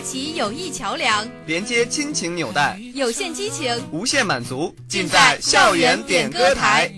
[0.00, 6.90] 架起友谊桥梁，连接亲情纽带，有限激情，无限满足，尽在校园点歌台。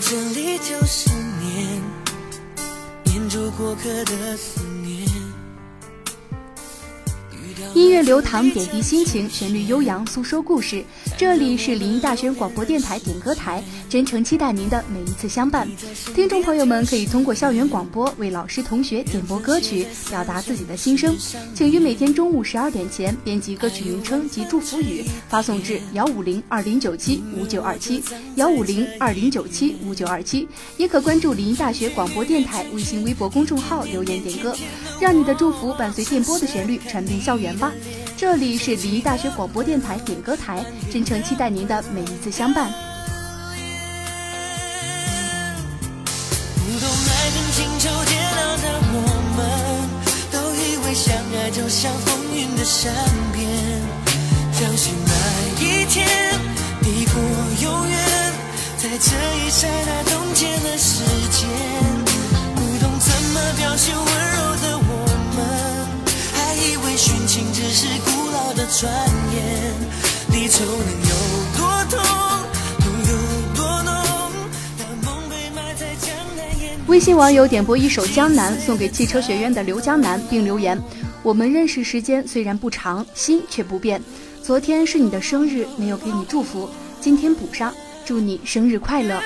[0.00, 1.82] 这里就是念，
[3.04, 5.06] 念住过客的思念。
[7.74, 10.82] 音乐流淌，点滴心情，旋律悠扬，诉说故事。
[11.16, 15.68] 这里是临沂大学广播电台点歌台，真诚期待您的每一次相伴。
[16.12, 21.16] 听众朋友们可以通过校园广播为老师同学点播歌曲，表达自己的心声，
[21.54, 28.02] 请于每天中午十二点前编辑歌曲名称及祝福语，发送至幺五零二零九七五九二七
[28.34, 30.48] 幺五零二零九七五九二七，
[30.78, 34.56] 也可关注临沂大学广播电台微信、微博公众号留言点歌，
[35.00, 37.72] 让你的祝福伴随电波的旋律传遍校园吧。
[38.16, 42.70] 这里是临沂大学广播电台点歌台，真诚期待您的每一次相伴。
[46.54, 48.62] 不懂爱恨情仇煎熬的
[48.94, 48.96] 我
[49.36, 49.38] 们，
[50.30, 52.94] 都以为相爱就像风云的善
[53.32, 53.44] 变，
[54.52, 55.12] 相信那
[55.60, 56.06] 一天
[56.82, 57.20] 抵过
[57.62, 57.98] 永远，
[58.78, 59.10] 在这
[59.44, 61.48] 一刹那冻结了时间，
[68.74, 68.92] 古老的传
[69.32, 69.72] 言，
[70.32, 71.14] 离愁能有
[71.56, 72.00] 多痛，
[72.80, 73.94] 痛有多浓，
[74.78, 80.76] 当梦被埋在江南烟微信网友点播一首《江南》送给汽车学院的刘江南，并留言
[81.22, 84.02] ：“我们认识时间虽然不长，心却不变。
[84.42, 86.68] 昨天是你的生日，没有给你祝福，
[87.00, 87.72] 今天补上，
[88.04, 89.22] 祝你生日快乐。”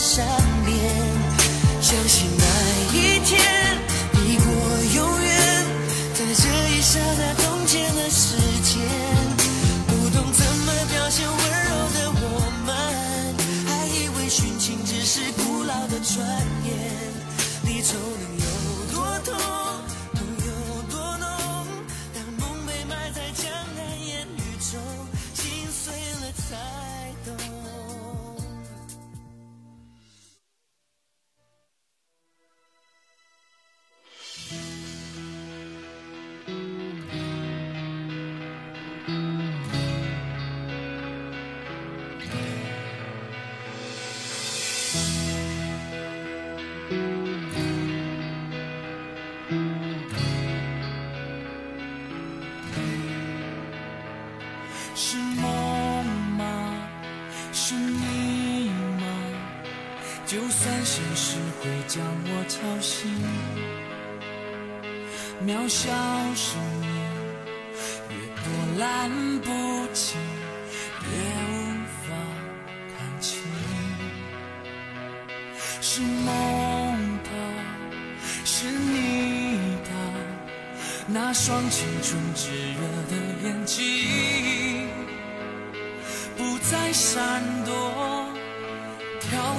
[0.00, 0.39] 云
[60.30, 63.10] 就算现实会将我吵醒，
[65.44, 65.90] 渺小
[66.36, 66.88] 生命，
[68.10, 68.44] 越波
[68.78, 69.10] 澜
[69.40, 69.50] 不
[69.92, 70.16] 惊，
[71.02, 71.08] 越
[71.50, 71.52] 无
[72.06, 72.14] 法
[72.96, 73.42] 看清。
[75.80, 77.28] 是梦的，
[78.44, 79.90] 是你的。
[81.08, 82.78] 那双青春炙热
[83.10, 84.88] 的眼睛，
[86.36, 87.99] 不再闪躲，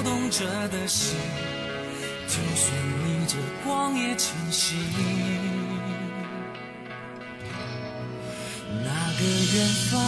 [0.03, 1.15] 动着的心，
[2.27, 2.73] 就算
[3.05, 4.77] 逆着光也前行。
[8.83, 9.21] 那个
[9.53, 10.01] 远方，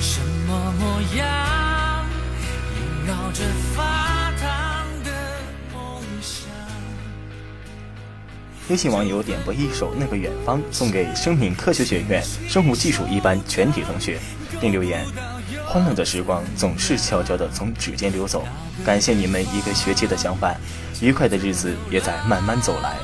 [0.00, 2.06] 什么模样，
[2.76, 5.10] 萦绕着发烫的
[5.72, 6.46] 梦想。
[8.70, 14.18] 微信网友点播一首《那个远方》，送给生命科学学院生物技术一班全体同学，
[14.60, 15.04] 并留言：
[15.72, 18.44] 欢乐的时光总是悄悄地从指尖流走，
[18.84, 20.54] 感谢你们一个学期的相伴，
[21.00, 22.98] 愉快的日子也在慢慢走来，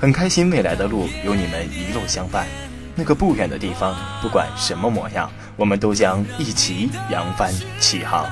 [0.00, 2.46] 很开心未来的路有你们一路相伴。
[2.94, 8.24] 那个不远的地方，不管什么模样，我们都将一起扬帆起航。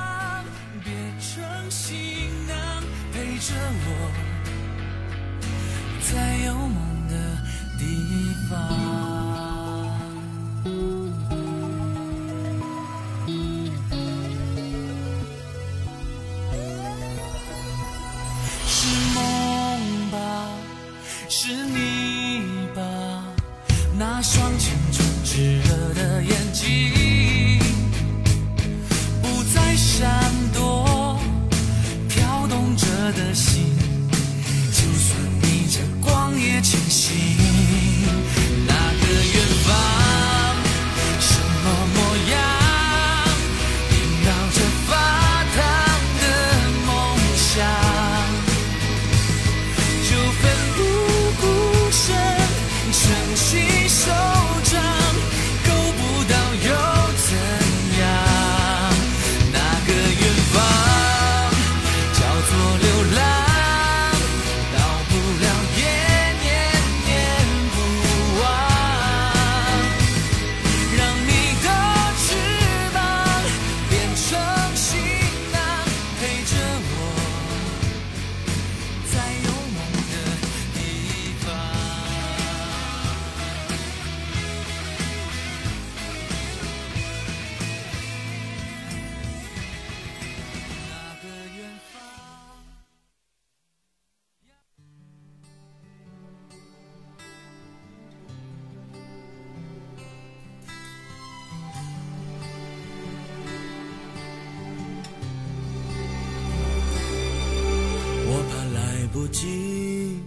[109.32, 110.20] 起，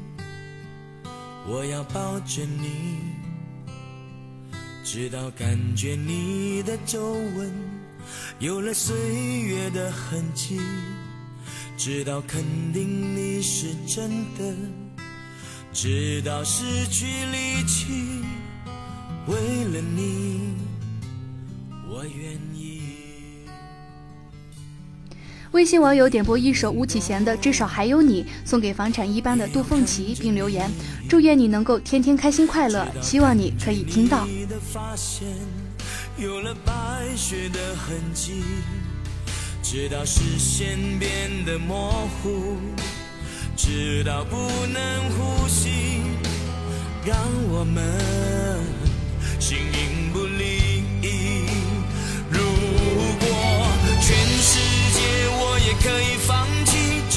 [1.47, 2.97] 我要抱着你，
[4.83, 7.53] 直到感觉你的皱纹
[8.39, 8.97] 有了岁
[9.41, 10.59] 月的痕迹，
[11.77, 12.43] 直到肯
[12.73, 14.55] 定你是真的，
[15.71, 18.23] 直到失去力气，
[19.27, 20.55] 为了你，
[21.87, 22.54] 我愿意。
[25.55, 30.69] 微信网友点播一首巫启贤的《至少还有你》，送给房产一班的杜凤琪，并留言：
[31.07, 34.27] 祝愿你能够天天开心快乐，希望你可以听到。
[36.17, 38.43] 有了白雪的痕迹，
[39.63, 41.09] 直到视线变
[41.45, 42.57] 得模糊，
[43.55, 46.01] 直到不能呼吸，
[47.05, 47.17] 让
[47.47, 47.81] 我们
[49.39, 49.57] 形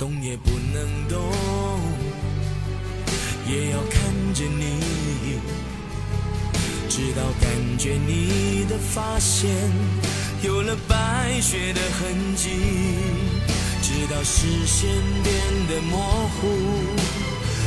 [0.00, 1.30] 动也不能动，
[3.46, 4.00] 也要看
[4.32, 4.80] 着你，
[6.88, 9.50] 直到感觉你的发线
[10.42, 12.48] 有了白雪的痕迹，
[13.82, 14.88] 直到视线
[15.22, 15.34] 变
[15.68, 15.98] 得模
[16.40, 16.48] 糊，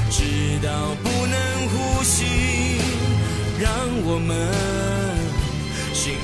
[0.10, 1.38] 直到不能
[1.70, 2.26] 呼吸，
[3.60, 3.72] 让
[4.06, 4.50] 我们
[5.94, 6.16] 心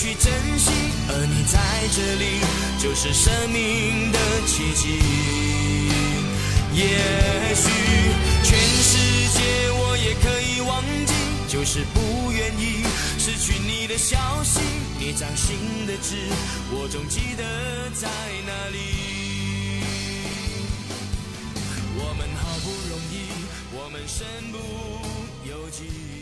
[0.00, 0.70] 去珍惜，
[1.10, 1.60] 而你在
[1.92, 2.40] 这里
[2.78, 4.98] 就是生命的奇迹。
[6.72, 7.68] 也许
[8.42, 8.96] 全世
[9.28, 11.12] 界我也可以忘记，
[11.46, 12.82] 就是不愿意
[13.18, 14.60] 失去你的消息。
[14.98, 16.16] 你掌心的痣，
[16.70, 18.08] 我总记得在
[18.46, 19.84] 哪里。
[21.98, 23.28] 我们好不容易，
[23.74, 24.56] 我们身不
[25.46, 26.19] 由己。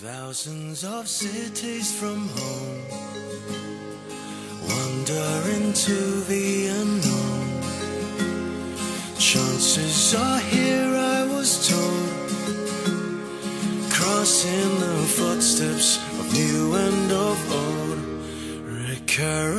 [0.00, 2.82] Thousands of cities from home
[4.68, 7.62] Wander into the unknown.
[9.18, 12.30] Chances are here I was told
[13.90, 17.98] Crossing the footsteps of new and of old.
[18.64, 19.58] Recur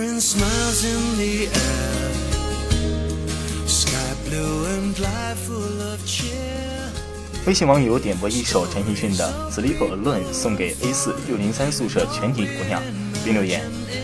[7.45, 12.81] 微信网友点播一首陈奕迅的《Sleep Alone》，送给 A 四六零三宿舍全体姑娘，
[13.23, 13.63] 并留言：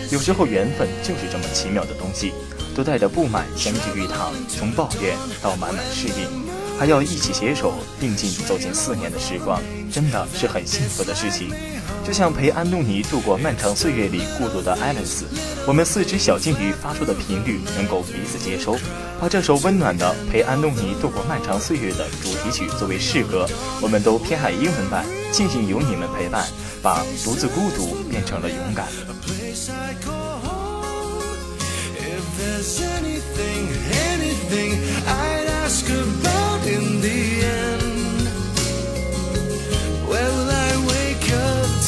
[0.09, 2.33] 有时候缘分就是这么奇妙的东西，
[2.75, 6.27] 都带着不满相聚一堂，从抱怨到满满适应，
[6.79, 9.61] 还要一起携手并进走进四年的时光，
[9.91, 11.49] 真的是很幸福的事情。
[12.05, 15.25] 就像陪安东尼度过漫长岁月里孤独的艾伦斯，
[15.65, 18.77] 我们四只小金鱼发出的频率能够彼此接收，
[19.19, 23.47] 把这首温暖的陪安东尼度过漫长岁月的主题曲作为诗歌。
[23.81, 26.47] 我们都偏爱英文版，庆幸有你们陪伴，
[26.81, 28.85] 把独自孤独变成了勇敢。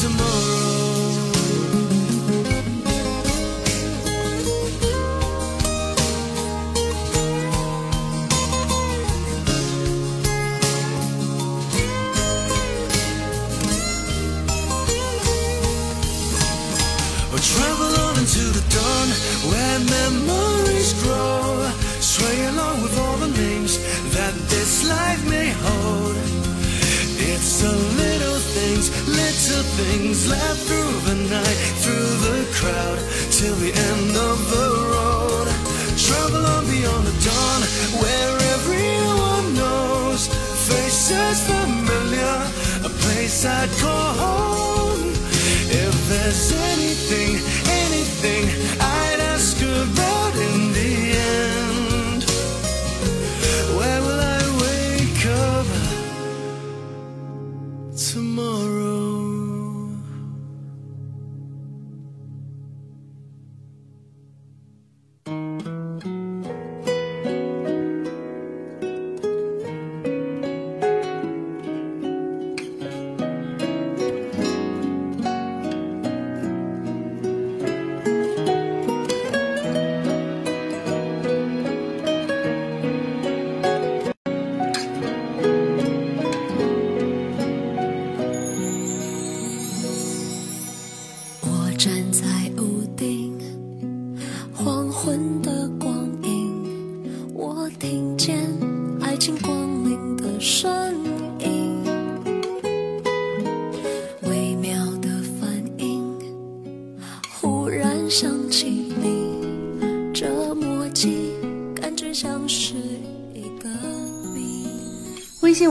[0.00, 0.57] tomorrow.
[33.38, 35.46] Till the end of the road.
[35.96, 37.60] Travel on beyond the dawn,
[38.02, 40.26] where everyone knows
[40.66, 42.36] faces familiar,
[42.88, 45.12] a place I'd call home.
[45.70, 46.57] If there's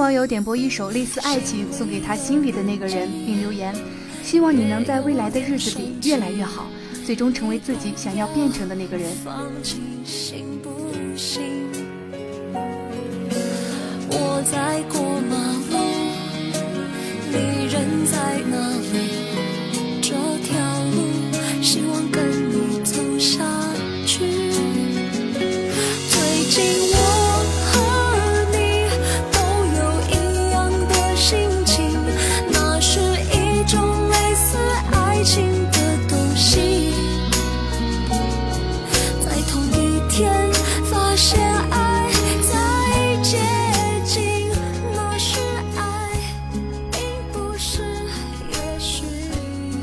[0.07, 3.75] 网友点播一首类似《爱情》，送给他心里的那个人，并留言：
[4.23, 6.67] 希望你能在未来的日子里越来越好，
[7.05, 9.11] 最终成为自己想要变成的那个人。
[14.09, 15.35] 我在过马
[15.71, 15.77] 路，
[17.29, 18.55] 你人在哪
[18.93, 19.16] 里？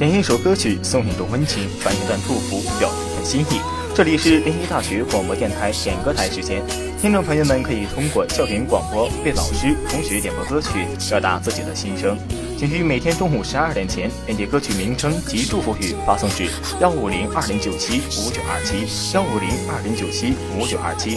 [0.05, 3.59] 点一首歌曲，送你一段温情，传一段祝福，表一份心意。
[3.95, 6.63] 这里是临沂大学广播电台点歌台时间，
[7.01, 12.19] 听众朋友们可以通过校园广播为老师、同学点播歌曲，表达自己的心声。
[12.59, 16.51] 请于每天中午十二点前，连接歌曲名称及祝福语发送至
[16.83, 18.85] 幺五零二零九七五九二七
[19.15, 21.17] 幺五零二零九七五九二七，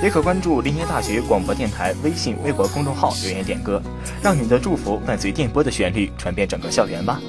[0.00, 3.82] 也可关注临沂大学广播电台微信、微博公众号留言点歌，
[4.22, 7.20] 让你的祝福伴随电波的旋律传遍整个校园吧。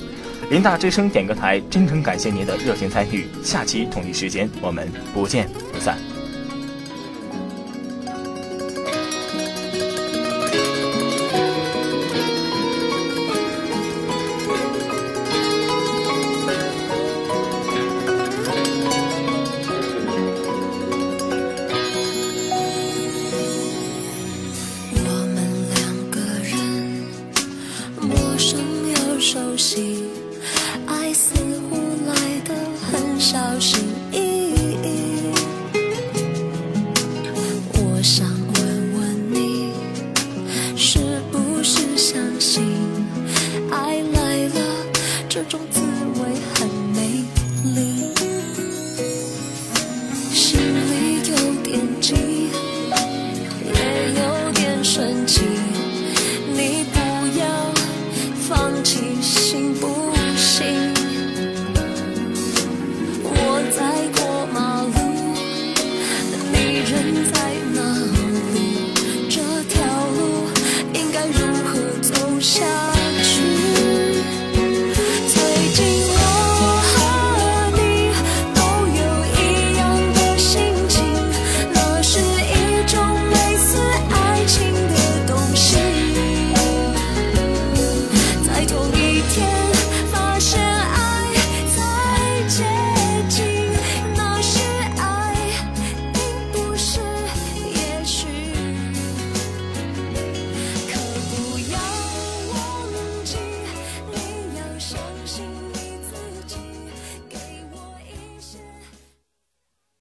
[0.50, 6.19] 林大之声点歌台真诚感谢您的热情参与，下期同一时间我们不见不散。